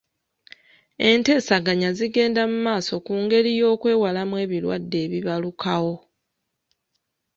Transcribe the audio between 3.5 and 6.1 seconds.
y'okwewalamu ebirwadde ebibalukawo.